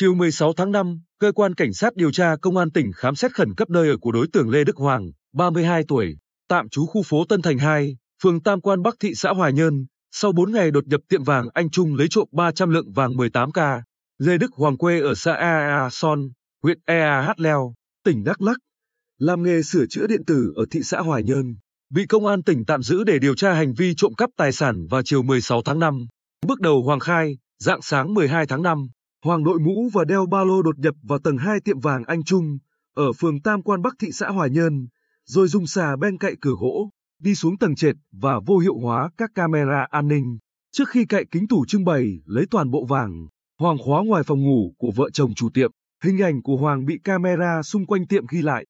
Chiều 0.00 0.14
16 0.14 0.52
tháng 0.52 0.72
5, 0.72 1.00
cơ 1.18 1.32
quan 1.32 1.54
cảnh 1.54 1.72
sát 1.72 1.96
điều 1.96 2.10
tra 2.10 2.36
công 2.36 2.56
an 2.56 2.70
tỉnh 2.70 2.92
khám 2.92 3.14
xét 3.14 3.34
khẩn 3.34 3.54
cấp 3.54 3.70
nơi 3.70 3.88
ở 3.88 3.96
của 4.00 4.12
đối 4.12 4.26
tượng 4.32 4.50
Lê 4.50 4.64
Đức 4.64 4.76
Hoàng, 4.76 5.10
32 5.32 5.82
tuổi, 5.88 6.16
tạm 6.48 6.68
trú 6.68 6.86
khu 6.86 7.02
phố 7.02 7.24
Tân 7.24 7.42
Thành 7.42 7.58
2, 7.58 7.96
phường 8.22 8.42
Tam 8.42 8.60
Quan 8.60 8.82
Bắc 8.82 8.94
thị 9.00 9.14
xã 9.14 9.30
Hoài 9.30 9.52
Nhơn. 9.52 9.86
Sau 10.12 10.32
4 10.32 10.52
ngày 10.52 10.70
đột 10.70 10.86
nhập 10.86 11.00
tiệm 11.08 11.24
vàng 11.24 11.48
anh 11.54 11.70
Trung 11.70 11.94
lấy 11.94 12.06
trộm 12.10 12.28
300 12.32 12.70
lượng 12.70 12.92
vàng 12.92 13.12
18K. 13.12 13.82
Lê 14.18 14.38
Đức 14.38 14.50
Hoàng 14.52 14.76
quê 14.76 15.00
ở 15.00 15.14
xã 15.14 15.32
Ea 15.32 15.88
Son, 15.90 16.28
huyện 16.62 16.78
Ea 16.86 17.22
Hát 17.22 17.40
Leo, 17.40 17.74
tỉnh 18.04 18.24
Đắk 18.24 18.42
Lắk, 18.42 18.56
làm 19.18 19.42
nghề 19.42 19.62
sửa 19.62 19.86
chữa 19.90 20.06
điện 20.06 20.24
tử 20.26 20.52
ở 20.56 20.64
thị 20.70 20.80
xã 20.82 21.00
Hoài 21.00 21.22
Nhơn. 21.22 21.54
Bị 21.90 22.06
công 22.06 22.26
an 22.26 22.42
tỉnh 22.42 22.64
tạm 22.64 22.82
giữ 22.82 23.04
để 23.04 23.18
điều 23.18 23.34
tra 23.34 23.52
hành 23.52 23.74
vi 23.74 23.94
trộm 23.96 24.14
cắp 24.14 24.30
tài 24.36 24.52
sản 24.52 24.86
vào 24.90 25.02
chiều 25.02 25.22
16 25.22 25.62
tháng 25.62 25.78
5. 25.78 26.06
Bước 26.46 26.60
đầu 26.60 26.82
Hoàng 26.82 27.00
khai, 27.00 27.38
dạng 27.58 27.82
sáng 27.82 28.14
12 28.14 28.46
tháng 28.46 28.62
5, 28.62 28.86
Hoàng 29.24 29.44
đội 29.44 29.58
mũ 29.58 29.88
và 29.92 30.04
đeo 30.04 30.26
ba 30.26 30.44
lô 30.44 30.62
đột 30.62 30.78
nhập 30.78 30.94
vào 31.02 31.18
tầng 31.18 31.38
2 31.38 31.60
tiệm 31.60 31.80
vàng 31.80 32.04
Anh 32.04 32.24
Trung, 32.24 32.58
ở 32.94 33.12
phường 33.12 33.40
Tam 33.40 33.62
Quan 33.62 33.82
Bắc 33.82 33.94
thị 33.98 34.08
xã 34.12 34.28
Hoài 34.28 34.50
Nhơn, 34.50 34.86
rồi 35.26 35.48
dùng 35.48 35.66
xà 35.66 35.96
bên 35.96 36.18
cạnh 36.18 36.34
cửa 36.40 36.54
gỗ, 36.60 36.90
đi 37.18 37.34
xuống 37.34 37.58
tầng 37.58 37.74
trệt 37.74 37.96
và 38.12 38.40
vô 38.46 38.58
hiệu 38.58 38.78
hóa 38.78 39.10
các 39.16 39.30
camera 39.34 39.86
an 39.90 40.08
ninh. 40.08 40.38
Trước 40.72 40.88
khi 40.88 41.04
cậy 41.04 41.24
kính 41.30 41.48
tủ 41.48 41.64
trưng 41.66 41.84
bày 41.84 42.04
lấy 42.24 42.44
toàn 42.50 42.70
bộ 42.70 42.84
vàng, 42.84 43.26
Hoàng 43.58 43.78
khóa 43.78 44.02
ngoài 44.04 44.22
phòng 44.22 44.42
ngủ 44.42 44.74
của 44.78 44.90
vợ 44.96 45.10
chồng 45.12 45.34
chủ 45.34 45.48
tiệm. 45.54 45.70
Hình 46.04 46.22
ảnh 46.22 46.42
của 46.42 46.56
Hoàng 46.56 46.84
bị 46.84 46.98
camera 47.04 47.62
xung 47.62 47.86
quanh 47.86 48.06
tiệm 48.06 48.24
ghi 48.30 48.42
lại. 48.42 48.66